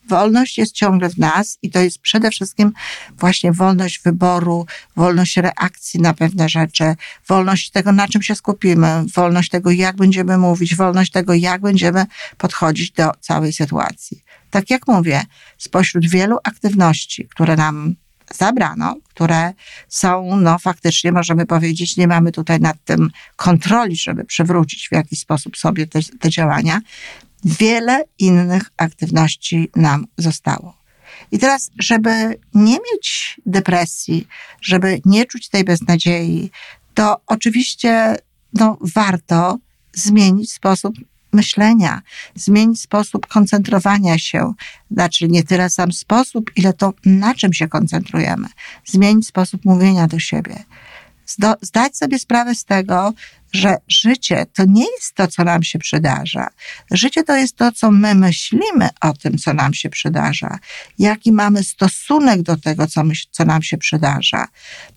Wolność 0.09 0.59
jest 0.59 0.73
ciągle 0.73 1.09
w 1.09 1.19
nas 1.19 1.59
i 1.63 1.71
to 1.71 1.81
jest 1.81 1.99
przede 1.99 2.31
wszystkim 2.31 2.73
właśnie 3.19 3.53
wolność 3.53 4.01
wyboru, 4.05 4.67
wolność 4.97 5.37
reakcji 5.37 6.01
na 6.01 6.15
pewne 6.15 6.49
rzeczy, 6.49 6.95
wolność 7.29 7.71
tego, 7.71 7.93
na 7.93 8.09
czym 8.09 8.23
się 8.23 8.35
skupimy, 8.35 9.05
wolność 9.15 9.51
tego, 9.51 9.71
jak 9.71 9.97
będziemy 9.97 10.39
mówić, 10.39 10.77
wolność 10.77 11.11
tego, 11.11 11.35
jak 11.35 11.61
będziemy 11.61 12.07
podchodzić 12.39 12.91
do 12.91 13.11
całej 13.21 13.53
sytuacji. 13.53 14.25
Tak 14.51 14.71
jak 14.71 14.89
mówię, 14.89 15.23
spośród 15.59 16.09
wielu 16.09 16.39
aktywności, 16.45 17.29
które 17.29 17.57
nam 17.57 17.95
zabrano, 18.35 18.97
które 19.05 19.53
są, 19.89 20.37
no 20.37 20.59
faktycznie 20.59 21.13
możemy 21.13 21.47
powiedzieć, 21.47 21.97
nie 21.97 22.09
mamy 22.09 22.33
tutaj 22.33 22.61
nad 22.61 22.77
tym 22.85 23.11
kontroli, 23.37 23.97
żeby 23.97 24.25
przywrócić 24.25 24.89
w 24.89 24.93
jakiś 24.93 25.21
sposób 25.21 25.57
sobie 25.57 25.87
te, 25.87 26.01
te 26.21 26.31
działania. 26.31 26.81
Wiele 27.45 28.05
innych 28.19 28.63
aktywności 28.77 29.71
nam 29.77 30.07
zostało. 30.19 30.77
I 31.33 31.39
teraz, 31.39 31.71
żeby 31.79 32.39
nie 32.55 32.73
mieć 32.73 33.41
depresji, 33.47 34.27
żeby 34.61 35.01
nie 35.05 35.27
czuć 35.27 35.49
tej 35.49 35.65
beznadziei, 35.65 36.51
to 36.95 37.21
oczywiście 37.27 38.17
no, 38.53 38.79
warto 38.81 39.59
zmienić 39.93 40.53
sposób 40.53 40.95
myślenia, 41.33 42.03
zmienić 42.35 42.81
sposób 42.81 43.27
koncentrowania 43.27 44.19
się, 44.19 44.53
znaczy 44.91 45.29
nie 45.29 45.43
tyle 45.43 45.71
sam 45.71 45.93
sposób, 45.93 46.51
ile 46.57 46.73
to 46.73 46.93
na 47.05 47.35
czym 47.35 47.53
się 47.53 47.69
koncentrujemy, 47.69 48.49
zmienić 48.85 49.27
sposób 49.27 49.65
mówienia 49.65 50.07
do 50.07 50.19
siebie. 50.19 50.65
Zdać 51.61 51.97
sobie 51.97 52.19
sprawę 52.19 52.55
z 52.55 52.65
tego, 52.65 53.13
że 53.53 53.77
życie 53.89 54.47
to 54.55 54.65
nie 54.69 54.85
jest 55.01 55.15
to, 55.15 55.27
co 55.27 55.45
nam 55.45 55.63
się 55.63 55.79
przydarza. 55.79 56.49
Życie 56.91 57.23
to 57.23 57.37
jest 57.37 57.57
to, 57.57 57.73
co 57.73 57.91
my 57.91 58.15
myślimy 58.15 58.89
o 59.01 59.13
tym, 59.13 59.39
co 59.39 59.55
nam 59.55 59.75
się 59.75 59.91
przydarza, 59.91 60.59
jaki 60.99 61.33
mamy 61.33 61.65
stosunek 61.65 62.43
do 62.43 62.57
tego, 62.57 62.87
co, 62.87 63.05
my, 63.05 63.15
co 63.31 63.45
nam 63.45 63.63
się 63.63 63.79
przydarza, 63.79 64.47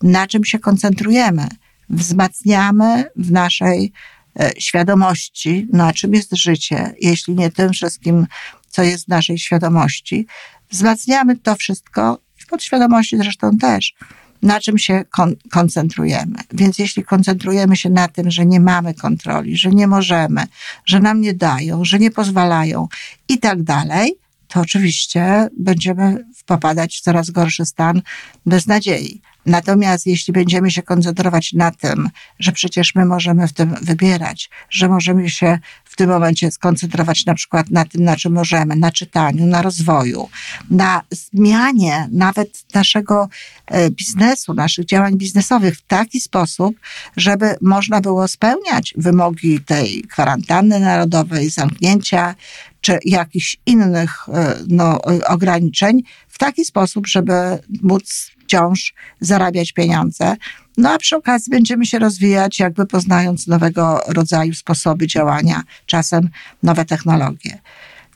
na 0.03 0.27
czym 0.27 0.45
się 0.45 0.59
koncentrujemy. 0.59 1.47
Wzmacniamy 1.89 3.05
w 3.15 3.31
naszej 3.31 3.93
E, 4.39 4.51
świadomości, 4.59 5.67
na 5.73 5.93
czym 5.93 6.13
jest 6.13 6.35
życie, 6.35 6.93
jeśli 7.01 7.35
nie 7.35 7.51
tym 7.51 7.73
wszystkim, 7.73 8.27
co 8.69 8.83
jest 8.83 9.05
w 9.05 9.07
naszej 9.07 9.37
świadomości. 9.37 10.27
Wzmacniamy 10.71 11.37
to 11.37 11.55
wszystko, 11.55 12.19
w 12.35 12.47
podświadomości 12.47 13.17
zresztą 13.17 13.57
też, 13.57 13.93
na 14.41 14.59
czym 14.59 14.77
się 14.77 15.05
kon 15.09 15.35
koncentrujemy. 15.51 16.35
Więc 16.53 16.79
jeśli 16.79 17.03
koncentrujemy 17.03 17.75
się 17.75 17.89
na 17.89 18.07
tym, 18.07 18.31
że 18.31 18.45
nie 18.45 18.59
mamy 18.59 18.93
kontroli, 18.93 19.57
że 19.57 19.69
nie 19.69 19.87
możemy, 19.87 20.43
że 20.85 20.99
nam 20.99 21.21
nie 21.21 21.33
dają, 21.33 21.85
że 21.85 21.99
nie 21.99 22.11
pozwalają 22.11 22.87
i 23.29 23.39
tak 23.39 23.63
dalej, 23.63 24.17
to 24.47 24.61
oczywiście 24.61 25.47
będziemy 25.59 26.25
popadać 26.45 26.97
w 26.97 27.01
coraz 27.01 27.29
gorszy 27.29 27.65
stan 27.65 28.01
beznadziei. 28.45 29.21
Natomiast 29.47 30.07
jeśli 30.07 30.33
będziemy 30.33 30.71
się 30.71 30.81
koncentrować 30.81 31.53
na 31.53 31.71
tym, 31.71 32.09
że 32.39 32.51
przecież 32.51 32.95
my 32.95 33.05
możemy 33.05 33.47
w 33.47 33.53
tym 33.53 33.75
wybierać, 33.81 34.49
że 34.69 34.89
możemy 34.89 35.29
się 35.29 35.59
w 35.85 35.95
tym 35.95 36.09
momencie 36.09 36.51
skoncentrować 36.51 37.25
na 37.25 37.33
przykład 37.33 37.69
na 37.69 37.85
tym, 37.85 38.03
na 38.03 38.15
czym 38.15 38.33
możemy, 38.33 38.75
na 38.75 38.91
czytaniu, 38.91 39.45
na 39.45 39.61
rozwoju, 39.61 40.29
na 40.69 41.01
zmianie 41.11 42.09
nawet 42.11 42.63
naszego 42.73 43.29
e, 43.67 43.89
biznesu, 43.91 44.53
naszych 44.53 44.85
działań 44.85 45.17
biznesowych 45.17 45.77
w 45.77 45.81
taki 45.81 46.19
sposób, 46.19 46.75
żeby 47.17 47.55
można 47.61 48.01
było 48.01 48.27
spełniać 48.27 48.93
wymogi 48.97 49.59
tej 49.59 50.01
kwarantanny 50.01 50.79
narodowej, 50.79 51.49
zamknięcia, 51.49 52.35
czy 52.81 52.99
jakichś 53.05 53.57
innych 53.65 54.29
e, 54.29 54.55
no, 54.67 55.01
ograniczeń 55.27 56.03
w 56.27 56.37
taki 56.37 56.65
sposób, 56.65 57.07
żeby 57.07 57.33
móc 57.81 58.31
wciąż 58.43 58.93
zarabiać 59.19 59.73
pieniądze. 59.73 60.35
No 60.77 60.91
a 60.91 60.97
przy 60.97 61.15
okazji 61.15 61.51
będziemy 61.51 61.85
się 61.85 61.99
rozwijać, 61.99 62.59
jakby 62.59 62.85
poznając 62.85 63.47
nowego 63.47 63.99
rodzaju 64.07 64.53
sposoby 64.53 65.07
działania, 65.07 65.63
czasem 65.85 66.29
nowe 66.63 66.85
technologie. 66.85 67.59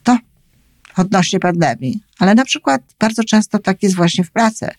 To 0.03 0.17
odnośnie 0.97 1.39
pandemii. 1.39 1.99
Ale 2.19 2.35
na 2.35 2.45
przykład 2.45 2.81
bardzo 2.99 3.23
często 3.23 3.59
tak 3.59 3.83
jest 3.83 3.95
właśnie 3.95 4.23
w 4.23 4.31
pracy. 4.31 4.69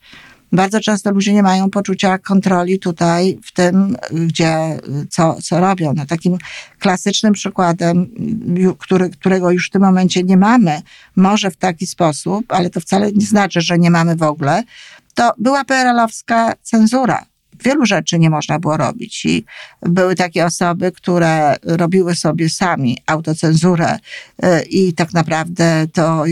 Bardzo 0.52 0.80
często 0.80 1.11
ludzie 1.11 1.32
nie 1.32 1.42
mają 1.42 1.71
poczucia 1.71 2.18
kontroli 2.18 2.78
tutaj 2.78 3.38
w 3.44 3.52
tym, 3.52 3.97
gdzie, 4.12 4.78
co, 5.11 5.37
co 5.42 5.61
robią. 5.61 5.92
No, 5.97 6.06
takim 6.06 6.38
klasycznym 6.78 7.32
przykładem, 7.32 8.11
który, 8.78 9.11
którego 9.11 9.50
już 9.50 9.66
w 9.66 9.71
tym 9.71 9.82
momencie 9.82 10.23
nie 10.23 10.37
mamy, 10.37 10.82
może 11.16 11.50
w 11.50 11.56
taki 11.56 11.87
sposób, 11.87 12.44
ale 12.49 12.71
to 12.71 12.80
wcale 12.80 13.12
nie 13.12 13.26
znaczy, 13.26 13.61
że 13.61 13.78
nie 13.78 13.90
mamy 13.90 14.16
w 14.16 14.23
ogóle, 14.23 14.62
to 15.14 15.32
była 15.38 15.64
PRL-owska 15.64 16.52
cenzura. 16.62 17.25
Wielu 17.64 17.87
rzeczy 17.87 18.18
nie 18.18 18.30
można 18.30 18.59
było 18.59 18.76
robić 18.76 19.25
i 19.25 19.44
były 19.82 20.14
takie 20.14 20.47
osoby, 20.47 20.92
które 20.92 21.56
robiły 21.62 22.14
sobie 22.14 22.49
sami 22.49 22.99
autocenzurę 23.06 23.99
y, 24.44 24.62
i 24.62 24.92
tak 24.92 25.12
naprawdę 25.12 25.87
to 25.92 26.25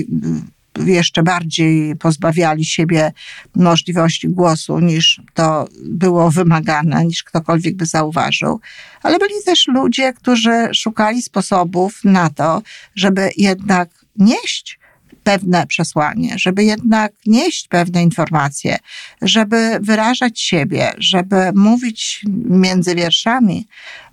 jeszcze 0.78 1.22
bardziej 1.22 1.96
pozbawiali 1.96 2.64
siebie 2.64 3.12
możliwości 3.56 4.28
głosu 4.28 4.78
niż 4.78 5.20
to 5.34 5.68
było 5.84 6.30
wymagane, 6.30 7.04
niż 7.04 7.22
ktokolwiek 7.22 7.76
by 7.76 7.86
zauważył. 7.86 8.60
Ale 9.02 9.18
byli 9.18 9.34
też 9.44 9.68
ludzie, 9.68 10.12
którzy 10.12 10.68
szukali 10.74 11.22
sposobów 11.22 12.00
na 12.04 12.30
to, 12.30 12.62
żeby 12.94 13.30
jednak 13.36 13.90
nieść 14.16 14.80
pewne 15.24 15.66
przesłanie, 15.66 16.34
żeby 16.38 16.64
jednak 16.64 17.12
nieść 17.26 17.68
pewne 17.68 18.02
informacje, 18.02 18.76
żeby 19.22 19.78
wyrażać 19.80 20.40
siebie, 20.40 20.92
żeby 20.98 21.36
mówić 21.54 22.24
między 22.48 22.94
wierszami 22.94 23.66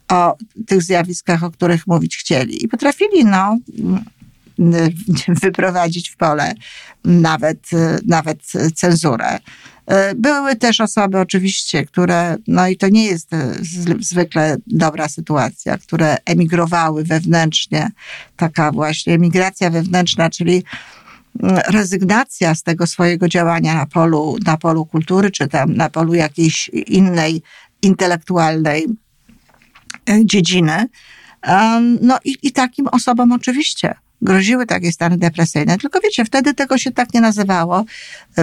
o 0.08 0.38
tych 0.68 0.84
zjawiskach, 0.84 1.44
o 1.44 1.52
których 1.52 1.88
mówić 1.88 2.18
chcieli. 2.18 2.66
I 2.66 2.68
potrafili, 2.68 3.26
no, 3.26 3.58
wyprowadzić 5.44 6.10
w 6.10 6.18
pole 6.18 6.54
nawet, 7.06 7.70
nawet 8.08 8.40
cenzurę. 8.76 9.40
Były 10.16 10.56
też 10.56 10.82
osoby 10.82 11.20
oczywiście, 11.20 11.86
które, 11.86 12.36
no 12.48 12.68
i 12.68 12.78
to 12.78 12.90
nie 12.90 13.06
jest 13.06 13.30
zwykle 14.00 14.58
dobra 14.68 15.10
sytuacja, 15.10 15.78
które 15.78 16.18
emigrowały 16.26 17.04
wewnętrznie, 17.04 17.92
taka 18.36 18.72
właśnie 18.72 19.14
emigracja 19.14 19.70
wewnętrzna, 19.70 20.30
czyli 20.30 20.64
rezygnacja 21.68 22.56
z 22.56 22.64
tego 22.64 22.88
swojego 22.88 23.28
działania 23.28 23.76
na 23.76 23.86
polu, 23.86 24.38
na 24.46 24.58
polu 24.58 24.86
kultury, 24.86 25.32
czy 25.32 25.48
tam 25.48 25.74
na 25.74 25.90
polu 25.90 26.14
jakiejś 26.14 26.70
innej 26.70 27.42
intelektualnej 27.82 28.88
e, 30.10 30.26
dziedziny. 30.26 30.88
No 32.02 32.20
i, 32.26 32.38
i 32.44 32.52
takim 32.52 32.88
osobom 32.88 33.32
oczywiście 33.32 33.96
groziły 34.22 34.66
takie 34.66 34.92
stany 34.92 35.18
depresyjne. 35.18 35.78
Tylko 35.78 36.00
wiecie, 36.02 36.26
wtedy 36.26 36.54
tego 36.54 36.78
się 36.78 36.92
tak 36.92 37.14
nie 37.14 37.22
nazywało. 37.22 37.86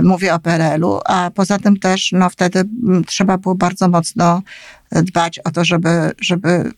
Mówię 0.03 0.35
o 0.35 0.39
PRL-u, 0.39 1.01
a 1.05 1.31
poza 1.35 1.59
tym 1.59 1.79
też, 1.79 2.13
no 2.13 2.31
wtedy 2.31 2.59
mm, 2.59 3.05
trzeba 3.05 3.39
było 3.39 3.55
bardzo 3.55 3.89
mocno 3.89 4.43
dbać 4.91 5.39
o 5.39 5.51
to, 5.51 5.65
żeby, 5.65 6.13
żeby 6.21 6.73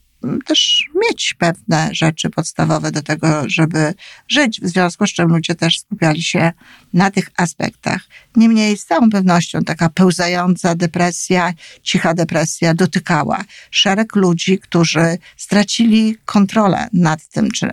też 0.47 0.85
mieć 0.95 1.35
pewne 1.39 1.89
rzeczy 1.93 2.31
podstawowe 2.31 2.93
do 2.93 3.03
tego, 3.03 3.43
żeby 3.47 3.95
żyć, 4.29 4.61
w 4.61 4.69
związku 4.69 5.07
z 5.07 5.13
czym 5.13 5.29
ludzie 5.29 5.55
też 5.55 5.79
skupiali 5.79 6.23
się 6.23 6.53
na 6.93 7.11
tych 7.11 7.31
aspektach. 7.37 8.01
Niemniej 8.37 8.77
z 8.77 8.87
całą 8.87 9.11
pewnością 9.11 9.65
taka 9.65 9.89
pełzająca 9.89 10.75
depresja, 10.75 11.53
cicha 11.83 12.15
depresja 12.15 12.75
dotykała 12.75 13.45
szereg 13.71 14.17
ludzi, 14.17 14.59
którzy 14.59 15.19
stracili 15.37 16.17
kontrolę 16.25 16.89
nad 16.93 17.29
tym, 17.29 17.51
czy 17.51 17.71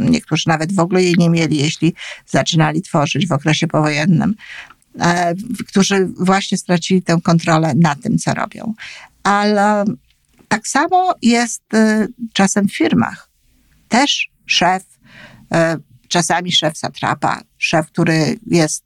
niektórzy 0.00 0.48
nawet 0.48 0.72
w 0.72 0.78
ogóle 0.78 1.02
jej 1.02 1.14
nie 1.18 1.30
mieli, 1.30 1.56
jeśli 1.56 1.94
zaczynali 2.26 2.82
tworzyć 2.82 3.26
w 3.26 3.32
okresie 3.32 3.66
powojennym, 3.66 4.34
e, 5.00 5.34
którzy 5.68 6.08
właśnie 6.18 6.58
stracili 6.58 7.02
tę 7.02 7.18
kontrolę 7.22 7.72
nad 7.76 8.00
tym, 8.00 8.18
co 8.18 8.34
robią. 8.34 8.74
Ale 9.22 9.84
tak 10.48 10.68
samo 10.68 11.14
jest 11.22 11.74
y, 11.74 12.08
czasem 12.32 12.68
w 12.68 12.76
firmach. 12.76 13.28
Też 13.88 14.30
szef, 14.46 14.82
y, 14.82 15.56
czasami 16.08 16.52
szef 16.52 16.78
satrapa, 16.78 17.40
szef, 17.58 17.86
który 17.86 18.38
jest 18.46 18.84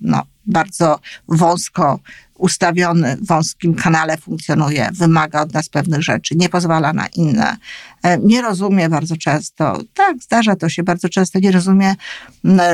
no, 0.00 0.22
bardzo 0.46 1.00
wąsko 1.28 2.00
ustawiony, 2.40 3.16
w 3.16 3.26
wąskim 3.26 3.74
kanale 3.74 4.16
funkcjonuje, 4.16 4.88
wymaga 4.92 5.42
od 5.42 5.54
nas 5.54 5.68
pewnych 5.68 6.02
rzeczy, 6.02 6.34
nie 6.36 6.48
pozwala 6.48 6.92
na 6.92 7.06
inne, 7.06 7.56
e, 8.02 8.18
nie 8.18 8.42
rozumie 8.42 8.88
bardzo 8.88 9.16
często, 9.16 9.80
tak, 9.94 10.16
zdarza 10.22 10.56
to 10.56 10.68
się 10.68 10.82
bardzo 10.82 11.08
często, 11.08 11.38
nie 11.38 11.52
rozumie 11.52 11.94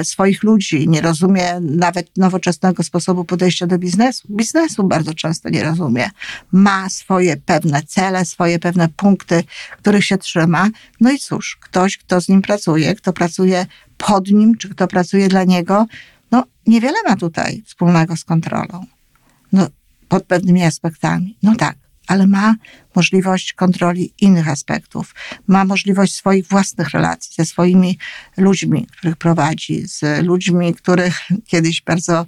swoich 0.03 0.43
ludzi, 0.43 0.89
nie 0.89 1.01
rozumie 1.01 1.61
nawet 1.61 2.17
nowoczesnego 2.17 2.83
sposobu 2.83 3.25
podejścia 3.25 3.67
do 3.67 3.79
biznesu. 3.79 4.29
Biznesu 4.31 4.85
bardzo 4.85 5.15
często 5.15 5.49
nie 5.49 5.65
rozumie. 5.65 6.11
Ma 6.53 6.89
swoje 6.89 7.37
pewne 7.37 7.83
cele, 7.83 8.25
swoje 8.25 8.59
pewne 8.59 8.89
punkty, 8.89 9.45
których 9.79 10.05
się 10.05 10.19
trzyma. 10.19 10.69
No 11.01 11.11
i 11.13 11.19
cóż, 11.19 11.59
ktoś, 11.61 11.99
kto 11.99 12.21
z 12.21 12.29
nim 12.29 12.43
pracuje, 12.43 12.95
kto 12.95 13.13
pracuje 13.13 13.67
pod 13.99 14.31
nim, 14.31 14.57
czy 14.57 14.69
kto 14.69 14.87
pracuje 14.87 15.29
dla 15.29 15.45
niego, 15.45 15.87
no 16.31 16.45
niewiele 16.67 16.97
ma 17.09 17.17
tutaj 17.17 17.63
wspólnego 17.67 18.17
z 18.17 18.25
kontrolą. 18.25 18.87
No, 19.53 19.69
pod 20.09 20.25
pewnymi 20.25 20.65
aspektami. 20.65 21.37
No 21.43 21.55
tak, 21.55 21.77
ale 22.07 22.27
ma 22.27 22.55
możliwość 22.95 23.53
kontroli 23.53 24.13
innych 24.21 24.49
aspektów. 24.49 25.15
Ma 25.47 25.65
możliwość 25.65 26.15
swoich 26.15 26.47
własnych 26.47 26.91
relacji 26.91 27.33
ze 27.39 27.45
swoimi 27.45 27.99
ludźmi, 28.37 28.87
których 28.97 29.17
prowadzi, 29.17 29.89
z 29.89 30.25
ludźmi, 30.25 30.75
których 30.75 31.21
kiedyś 31.51 31.83
bardzo 31.83 32.27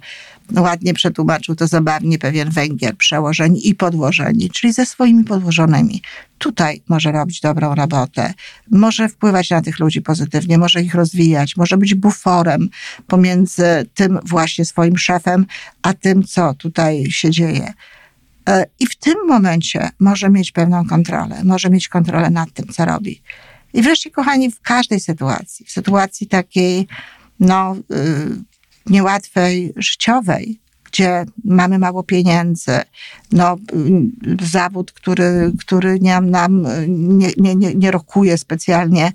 ładnie 0.57 0.93
przetłumaczył 0.93 1.55
to 1.55 1.67
zabawnie 1.67 2.19
pewien 2.19 2.49
węgiel, 2.49 2.95
przełożeni 2.95 3.67
i 3.67 3.75
podłożeni, 3.75 4.49
czyli 4.49 4.73
ze 4.73 4.85
swoimi 4.85 5.23
podłożonymi. 5.23 6.01
Tutaj 6.37 6.81
może 6.87 7.11
robić 7.11 7.41
dobrą 7.41 7.75
robotę, 7.75 8.33
może 8.71 9.09
wpływać 9.09 9.49
na 9.49 9.61
tych 9.61 9.79
ludzi 9.79 10.01
pozytywnie, 10.01 10.57
może 10.57 10.81
ich 10.81 10.95
rozwijać, 10.95 11.57
może 11.57 11.77
być 11.77 11.95
buforem 11.95 12.69
pomiędzy 13.07 13.85
tym 13.93 14.19
właśnie 14.23 14.65
swoim 14.65 14.97
szefem, 14.97 15.45
a 15.81 15.93
tym, 15.93 16.23
co 16.23 16.53
tutaj 16.53 17.11
się 17.11 17.31
dzieje. 17.31 17.73
E, 18.49 18.65
I 18.79 18.87
w 18.87 18.95
tym 18.95 19.15
momencie 19.27 19.89
może 19.99 20.29
mieć 20.29 20.51
pewną 20.51 20.85
kontrolę, 20.85 21.43
może 21.43 21.69
mieć 21.69 21.87
kontrolę 21.87 22.29
nad 22.29 22.53
tym, 22.53 22.67
co 22.67 22.85
robi. 22.85 23.21
I 23.73 23.81
wreszcie, 23.81 24.11
kochani, 24.11 24.51
w 24.51 24.61
każdej 24.61 24.99
sytuacji, 24.99 25.65
w 25.65 25.71
sytuacji 25.71 26.27
takiej, 26.27 26.87
no, 27.39 27.75
y, 27.75 28.43
niełatwej, 28.85 29.73
życiowej, 29.75 30.59
gdzie 30.83 31.25
mamy 31.45 31.79
mało 31.79 32.03
pieniędzy, 32.03 32.79
no, 33.31 33.57
zawód, 34.41 34.91
który, 34.91 35.51
który 35.59 35.99
nie, 35.99 36.21
nam 36.21 36.67
nie, 36.87 37.29
nie, 37.37 37.55
nie, 37.55 37.75
nie 37.75 37.91
rokuje 37.91 38.37
specjalnie 38.37 39.11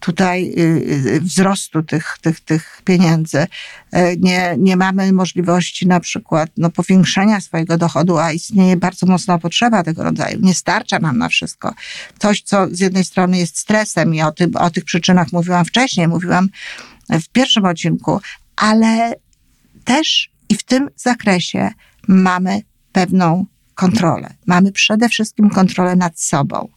tutaj 0.00 0.52
y, 0.58 0.62
y, 1.06 1.20
wzrostu 1.20 1.82
tych, 1.82 2.18
tych, 2.20 2.40
tych 2.40 2.82
pieniędzy. 2.84 3.46
E, 3.92 4.16
nie, 4.16 4.54
nie 4.58 4.76
mamy 4.76 5.12
możliwości 5.12 5.86
na 5.86 6.00
przykład 6.00 6.50
no, 6.56 6.70
powiększenia 6.70 7.40
swojego 7.40 7.78
dochodu, 7.78 8.18
a 8.18 8.32
istnieje 8.32 8.76
bardzo 8.76 9.06
mocna 9.06 9.38
potrzeba 9.38 9.82
tego 9.82 10.04
rodzaju. 10.04 10.38
Nie 10.40 10.54
starcza 10.54 10.98
nam 10.98 11.18
na 11.18 11.28
wszystko. 11.28 11.74
Coś, 12.18 12.42
co 12.42 12.66
z 12.70 12.80
jednej 12.80 13.04
strony 13.04 13.38
jest 13.38 13.58
stresem 13.58 14.14
i 14.14 14.22
o, 14.22 14.32
tym, 14.32 14.56
o 14.56 14.70
tych 14.70 14.84
przyczynach 14.84 15.32
mówiłam 15.32 15.64
wcześniej, 15.64 16.08
mówiłam 16.08 16.48
w 17.10 17.28
pierwszym 17.28 17.64
odcinku, 17.64 18.20
ale 18.56 19.14
też 19.84 20.30
i 20.48 20.54
w 20.54 20.62
tym 20.62 20.88
zakresie 20.96 21.70
mamy 22.08 22.62
pewną 22.92 23.46
kontrolę. 23.74 24.34
Mamy 24.46 24.72
przede 24.72 25.08
wszystkim 25.08 25.50
kontrolę 25.50 25.96
nad 25.96 26.20
sobą 26.20 26.68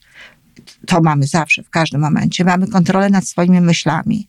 to 0.88 1.02
mamy 1.02 1.28
zawsze, 1.28 1.64
w 1.64 1.70
każdym 1.70 2.02
momencie. 2.02 2.44
Mamy 2.46 2.68
kontrolę 2.68 3.10
nad 3.10 3.28
swoimi 3.28 3.62
myślami. 3.62 4.28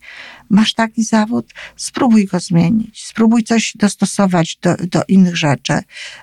Masz 0.50 0.74
taki 0.74 1.04
zawód, 1.04 1.52
spróbuj 1.76 2.26
go 2.26 2.40
zmienić, 2.40 3.04
spróbuj 3.06 3.44
coś 3.44 3.72
dostosować 3.74 4.58
do, 4.62 4.76
do 4.76 5.02
innych 5.08 5.36
rzeczy. 5.36 5.72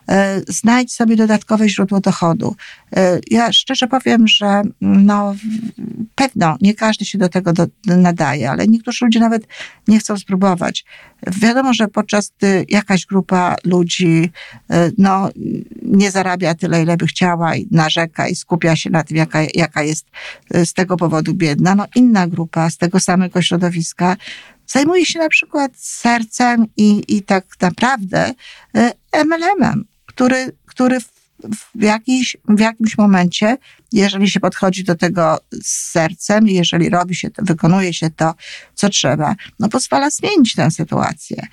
E, 0.09 0.41
znajdź 0.47 0.93
sobie 0.93 1.15
dodatkowe 1.15 1.69
źródło 1.69 1.99
dochodu. 1.99 2.55
E, 2.95 3.19
ja 3.31 3.53
szczerze 3.53 3.87
powiem, 3.87 4.27
że 4.27 4.61
no, 4.81 5.35
pewno 6.15 6.57
nie 6.61 6.73
każdy 6.73 7.05
się 7.05 7.17
do 7.17 7.29
tego 7.29 7.53
do, 7.53 7.67
nadaje, 7.85 8.51
ale 8.51 8.67
niektórzy 8.67 9.05
ludzie 9.05 9.19
nawet 9.19 9.47
nie 9.87 9.99
chcą 9.99 10.17
spróbować. 10.17 10.85
Wiadomo, 11.27 11.73
że 11.73 11.87
podczas 11.87 12.31
gdy 12.37 12.65
jakaś 12.69 13.05
grupa 13.05 13.55
ludzi 13.65 14.31
e, 14.69 14.91
no, 14.97 15.29
nie 15.83 16.11
zarabia 16.11 16.55
tyle, 16.55 16.83
ile 16.83 16.97
by 16.97 17.07
chciała 17.07 17.55
i 17.55 17.67
narzeka 17.71 18.27
i 18.27 18.35
skupia 18.35 18.75
się 18.75 18.89
na 18.89 19.03
tym, 19.03 19.17
jaka, 19.17 19.39
jaka 19.53 19.83
jest 19.83 20.05
z 20.51 20.73
tego 20.73 20.97
powodu 20.97 21.33
biedna, 21.33 21.75
no 21.75 21.85
inna 21.95 22.27
grupa 22.27 22.69
z 22.69 22.77
tego 22.77 22.99
samego 22.99 23.41
środowiska 23.41 24.08
zajmuje 24.67 25.05
się 25.05 25.19
na 25.19 25.29
przykład 25.29 25.71
sercem 25.75 26.65
i, 26.77 27.03
i 27.07 27.23
tak 27.23 27.45
naprawdę 27.61 28.33
e, 28.75 28.93
MLM-em, 29.25 29.85
który, 30.05 30.51
który 30.65 30.99
w, 31.43 31.83
jakiś, 31.83 32.37
w 32.47 32.59
jakimś 32.59 32.97
momencie, 32.97 33.57
jeżeli 33.91 34.29
się 34.29 34.39
podchodzi 34.39 34.83
do 34.83 34.95
tego 34.95 35.37
z 35.63 35.91
sercem, 35.91 36.47
jeżeli 36.47 36.89
robi 36.89 37.15
się 37.15 37.29
to, 37.29 37.41
wykonuje 37.45 37.93
się 37.93 38.09
to, 38.09 38.33
co 38.73 38.89
trzeba, 38.89 39.35
no 39.59 39.69
pozwala 39.69 40.09
zmienić 40.09 40.55
tę 40.55 40.71
sytuację. 40.71 41.47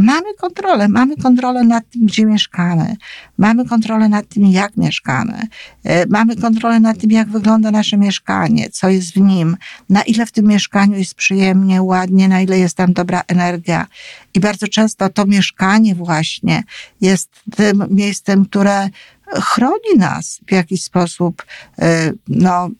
Mamy 0.00 0.34
kontrolę, 0.34 0.88
mamy 0.88 1.16
kontrolę 1.16 1.64
nad 1.64 1.90
tym, 1.90 2.06
gdzie 2.06 2.26
mieszkamy, 2.26 2.96
mamy 3.38 3.64
kontrolę 3.64 4.08
nad 4.08 4.28
tym, 4.28 4.46
jak 4.46 4.76
mieszkamy, 4.76 5.46
e, 5.84 6.06
mamy 6.06 6.36
kontrolę 6.36 6.80
nad 6.80 6.98
tym, 6.98 7.10
jak 7.10 7.28
wygląda 7.28 7.70
nasze 7.70 7.96
mieszkanie, 7.96 8.70
co 8.70 8.88
jest 8.88 9.12
w 9.12 9.16
nim, 9.16 9.56
na 9.88 10.02
ile 10.02 10.26
w 10.26 10.32
tym 10.32 10.46
mieszkaniu 10.46 10.98
jest 10.98 11.14
przyjemnie, 11.14 11.82
ładnie, 11.82 12.28
na 12.28 12.40
ile 12.40 12.58
jest 12.58 12.76
tam 12.76 12.92
dobra 12.92 13.22
energia. 13.28 13.86
I 14.34 14.40
bardzo 14.40 14.68
często 14.68 15.08
to 15.08 15.26
mieszkanie 15.26 15.94
właśnie 15.94 16.62
jest 17.00 17.30
tym 17.56 17.84
miejscem, 17.90 18.44
które 18.44 18.88
chroni 19.34 19.98
nas 19.98 20.40
w 20.48 20.52
jakiś 20.52 20.82
sposób, 20.82 21.46
e, 21.78 22.12
no, 22.28 22.70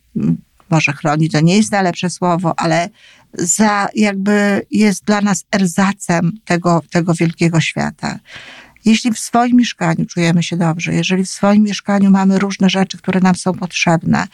może 0.70 0.92
chroni 0.92 1.30
to 1.30 1.40
nie 1.40 1.56
jest 1.56 1.72
najlepsze 1.72 2.10
słowo, 2.10 2.54
ale 2.56 2.88
za 3.38 3.88
jakby 3.94 4.66
jest 4.70 5.04
dla 5.04 5.20
nas 5.20 5.44
erzacem 5.52 6.32
tego, 6.44 6.82
tego 6.90 7.14
wielkiego 7.14 7.60
świata. 7.60 8.18
Jeśli 8.84 9.12
w 9.12 9.18
swoim 9.18 9.56
mieszkaniu 9.56 10.06
czujemy 10.06 10.42
się 10.42 10.56
dobrze, 10.56 10.94
jeżeli 10.94 11.24
w 11.24 11.30
swoim 11.30 11.62
mieszkaniu 11.62 12.10
mamy 12.10 12.38
różne 12.38 12.70
rzeczy, 12.70 12.98
które 12.98 13.20
nam 13.20 13.34
są 13.34 13.52
potrzebne, 13.52 14.26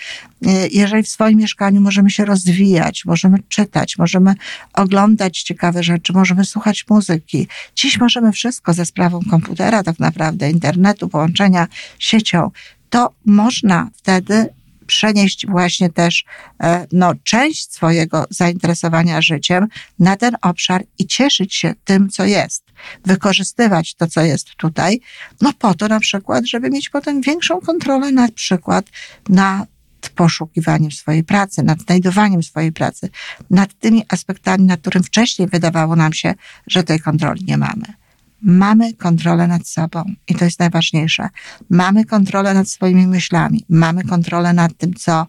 y, 0.47 0.49
jeżeli 0.73 1.03
w 1.03 1.09
swoim 1.09 1.39
mieszkaniu 1.39 1.81
możemy 1.81 2.11
się 2.11 2.25
rozwijać, 2.25 3.05
możemy 3.05 3.39
czytać, 3.49 3.99
możemy 3.99 4.35
oglądać 4.73 5.43
ciekawe 5.43 5.83
rzeczy, 5.83 6.13
możemy 6.13 6.45
słuchać 6.45 6.85
muzyki. 6.91 7.49
Dziś 7.77 8.01
możemy 8.01 8.33
wszystko 8.33 8.73
ze 8.73 8.87
sprawą 8.87 9.21
komputera, 9.31 9.83
tak 9.83 9.99
naprawdę, 9.99 10.51
internetu, 10.51 11.09
połączenia 11.09 11.67
siecią. 11.99 12.51
To 12.91 13.13
można 13.25 13.91
wtedy 13.95 14.49
przenieść 14.87 15.46
właśnie 15.46 15.90
też 15.90 16.25
e, 16.62 16.87
no, 16.92 17.12
część 17.25 17.72
swojego 17.72 18.25
zainteresowania 18.31 19.22
życiem 19.22 19.66
na 19.99 20.16
ten 20.16 20.37
obszar 20.42 20.85
i 20.99 21.07
cieszyć 21.07 21.55
się 21.55 21.75
tym, 21.85 22.09
co 22.09 22.25
jest. 22.25 22.64
Wykorzystywać 23.05 23.94
to, 23.94 24.07
co 24.07 24.20
jest 24.20 24.55
tutaj, 24.55 25.01
no 25.40 25.53
po 25.53 25.75
to 25.75 25.88
na 25.88 26.01
przykład, 26.01 26.46
żeby 26.46 26.70
mieć 26.70 26.88
potem 26.88 27.20
większą 27.20 27.61
kontrolę 27.61 28.12
na 28.12 28.29
przykład 28.29 28.87
nad 29.29 29.68
poszukiwaniem 30.14 30.92
swojej 30.92 31.25
pracy, 31.25 31.62
nad 31.62 31.83
znajdowaniem 31.83 32.42
swojej 32.42 32.72
pracy, 32.72 33.09
nad 33.51 33.79
tymi 33.79 34.05
aspektami, 34.09 34.64
nad 34.64 34.81
którym 34.81 35.03
wcześniej 35.03 35.49
wydawało 35.49 35.96
nam 35.96 36.12
się, 36.12 36.35
że 36.66 36.83
tej 36.83 37.01
kontroli 37.01 37.44
nie 37.44 37.59
mamy 37.59 38.06
mamy 38.42 38.94
kontrolę 38.94 39.46
nad 39.46 39.68
sobą 39.68 40.05
i 40.29 40.35
to 40.35 40.44
jest 40.44 40.59
najważniejsze. 40.59 41.29
Mamy 41.70 42.05
kontrolę 42.05 42.55
nad 42.55 42.68
swoimi 42.68 43.07
myślami, 43.07 43.64
mamy 43.68 44.05
kontrolę 44.05 44.53
nad 44.53 44.77
tym, 44.77 44.94
co 44.94 45.27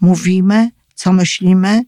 mówimy, 0.00 0.70
co 0.94 1.12
myślimy, 1.12 1.82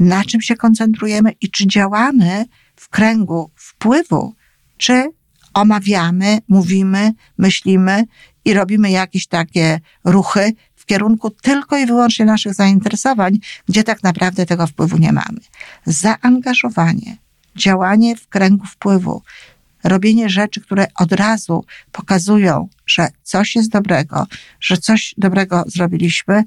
na 0.00 0.24
czym 0.24 0.40
się 0.40 0.56
koncentrujemy 0.56 1.32
i 1.40 1.50
czy 1.50 1.66
działamy 1.66 2.44
w 2.76 2.88
kręgu 2.88 3.50
wpływu, 3.56 4.34
czy 4.76 5.08
omawiamy, 5.54 6.38
mówimy, 6.48 7.12
myślimy 7.38 8.04
i 8.44 8.54
robimy 8.54 8.90
jakieś 8.90 9.26
takie 9.26 9.80
ruchy 10.04 10.52
w 10.76 10.86
kierunku 10.86 11.30
tylko 11.30 11.78
i 11.78 11.86
wyłącznie 11.86 12.24
naszych 12.24 12.54
zainteresowań, 12.54 13.38
gdzie 13.68 13.84
tak 13.84 14.02
naprawdę 14.02 14.46
tego 14.46 14.66
wpływu 14.66 14.98
nie 14.98 15.12
mamy. 15.12 15.40
Zaangażowanie, 15.86 17.16
działanie 17.56 18.16
w 18.16 18.28
kręgu 18.28 18.66
wpływu, 18.66 19.22
robienie 19.84 20.28
rzeczy, 20.28 20.60
które 20.60 20.86
od 20.98 21.12
razu 21.12 21.64
pokazują, 21.92 22.68
że 22.86 23.08
coś 23.22 23.56
jest 23.56 23.70
dobrego, 23.70 24.26
że 24.60 24.76
coś 24.76 25.14
dobrego 25.18 25.64
zrobiliśmy, 25.66 26.44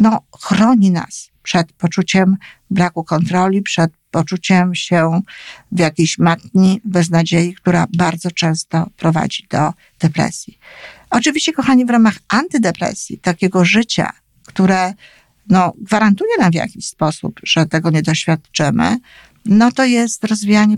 no, 0.00 0.22
chroni 0.40 0.90
nas 0.90 1.30
przed 1.42 1.72
poczuciem 1.72 2.36
braku 2.70 3.04
kontroli, 3.04 3.62
przed 3.62 3.92
poczuciem 4.10 4.74
się 4.74 5.20
w 5.72 5.78
jakiejś 5.78 6.18
matni 6.18 6.80
beznadziei, 6.84 7.54
która 7.54 7.86
bardzo 7.96 8.30
często 8.30 8.90
prowadzi 8.96 9.46
do 9.50 9.72
depresji. 10.00 10.58
Oczywiście, 11.10 11.52
kochani, 11.52 11.86
w 11.86 11.90
ramach 11.90 12.14
antydepresji, 12.28 13.18
takiego 13.18 13.64
życia, 13.64 14.12
które 14.44 14.94
no, 15.48 15.72
gwarantuje 15.80 16.30
nam 16.38 16.50
w 16.50 16.54
jakiś 16.54 16.86
sposób, 16.86 17.40
że 17.42 17.66
tego 17.66 17.90
nie 17.90 18.02
doświadczymy, 18.02 18.98
no 19.48 19.72
to 19.72 19.84
jest 19.84 20.24
rozwijanie 20.24 20.76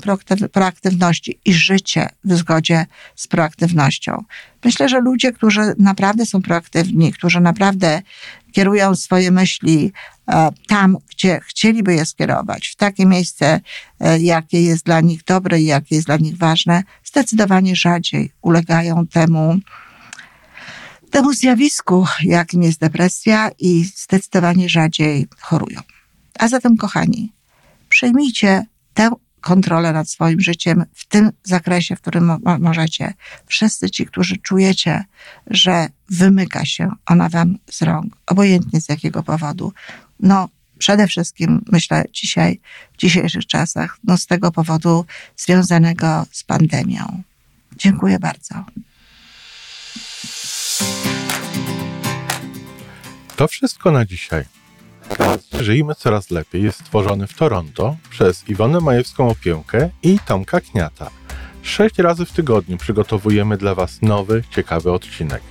proaktywności 0.52 1.40
i 1.44 1.52
życie 1.52 2.08
w 2.24 2.34
zgodzie 2.34 2.86
z 3.16 3.26
proaktywnością. 3.26 4.24
Myślę, 4.64 4.88
że 4.88 5.00
ludzie, 5.00 5.32
którzy 5.32 5.60
naprawdę 5.78 6.26
są 6.26 6.42
proaktywni, 6.42 7.12
którzy 7.12 7.40
naprawdę 7.40 8.02
kierują 8.52 8.94
swoje 8.94 9.30
myśli 9.30 9.92
e, 10.28 10.50
tam, 10.68 10.96
gdzie 11.10 11.40
chcieliby 11.40 11.94
je 11.94 12.06
skierować, 12.06 12.68
w 12.68 12.76
takie 12.76 13.06
miejsce, 13.06 13.60
e, 14.00 14.18
jakie 14.18 14.62
jest 14.62 14.84
dla 14.84 15.00
nich 15.00 15.24
dobre 15.24 15.60
i 15.60 15.64
jakie 15.64 15.94
jest 15.94 16.06
dla 16.06 16.16
nich 16.16 16.38
ważne, 16.38 16.82
zdecydowanie 17.04 17.76
rzadziej 17.76 18.32
ulegają 18.42 19.06
temu, 19.06 19.58
temu 21.10 21.32
zjawisku, 21.32 22.06
jakim 22.22 22.62
jest 22.62 22.80
depresja 22.80 23.50
i 23.58 23.84
zdecydowanie 23.96 24.68
rzadziej 24.68 25.26
chorują. 25.40 25.80
A 26.38 26.48
zatem, 26.48 26.76
kochani, 26.76 27.32
przejmijcie 27.98 28.66
tę 28.94 29.10
kontrolę 29.40 29.92
nad 29.92 30.10
swoim 30.10 30.40
życiem 30.40 30.84
w 30.94 31.06
tym 31.06 31.30
zakresie, 31.44 31.96
w 31.96 32.00
którym 32.00 32.24
mo 32.24 32.58
możecie. 32.58 33.14
Wszyscy 33.46 33.90
ci, 33.90 34.06
którzy 34.06 34.36
czujecie, 34.36 35.04
że 35.46 35.88
wymyka 36.08 36.64
się 36.64 36.90
ona 37.06 37.28
wam 37.28 37.58
z 37.70 37.82
rąk, 37.82 38.16
obojętnie 38.26 38.80
z 38.80 38.88
jakiego 38.88 39.22
powodu, 39.22 39.72
no 40.20 40.48
przede 40.78 41.06
wszystkim 41.06 41.64
myślę 41.72 42.04
dzisiaj, 42.12 42.60
w 42.92 42.96
dzisiejszych 42.96 43.46
czasach, 43.46 43.98
no 44.04 44.16
z 44.16 44.26
tego 44.26 44.52
powodu 44.52 45.04
związanego 45.36 46.26
z 46.30 46.44
pandemią. 46.44 47.22
Dziękuję 47.76 48.18
bardzo. 48.18 48.64
To 53.36 53.48
wszystko 53.48 53.90
na 53.90 54.04
dzisiaj. 54.04 54.57
Żyjmy 55.60 55.94
coraz 55.94 56.30
lepiej 56.30 56.62
jest 56.62 56.80
stworzony 56.80 57.26
w 57.26 57.34
Toronto 57.34 57.96
przez 58.10 58.48
Iwonę 58.48 58.80
Majewską 58.80 59.28
Opiełkę 59.30 59.90
i 60.02 60.18
Tomka 60.26 60.60
Kniata. 60.60 61.10
Sześć 61.62 61.98
razy 61.98 62.24
w 62.24 62.32
tygodniu 62.32 62.76
przygotowujemy 62.76 63.56
dla 63.56 63.74
Was 63.74 64.02
nowy, 64.02 64.42
ciekawy 64.50 64.92
odcinek. 64.92 65.42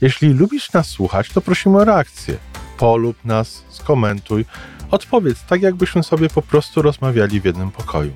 Jeśli 0.00 0.28
lubisz 0.28 0.72
nas 0.72 0.86
słuchać, 0.86 1.28
to 1.28 1.40
prosimy 1.40 1.78
o 1.78 1.84
reakcję. 1.84 2.36
Polub 2.78 3.24
nas, 3.24 3.62
skomentuj, 3.68 4.44
odpowiedz 4.90 5.38
tak, 5.48 5.62
jakbyśmy 5.62 6.02
sobie 6.02 6.28
po 6.28 6.42
prostu 6.42 6.82
rozmawiali 6.82 7.40
w 7.40 7.44
jednym 7.44 7.70
pokoju. 7.70 8.12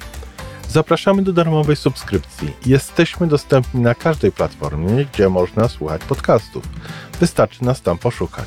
Zapraszamy 0.69 1.23
do 1.23 1.33
darmowej 1.33 1.77
subskrypcji. 1.77 2.53
Jesteśmy 2.67 3.27
dostępni 3.27 3.81
na 3.81 3.95
każdej 3.95 4.33
platformie, 4.33 5.07
gdzie 5.13 5.29
można 5.29 5.69
słuchać 5.69 6.05
podcastów. 6.05 6.65
Wystarczy 7.21 7.65
nas 7.65 7.83
tam 7.83 7.99
poszukać. 7.99 8.47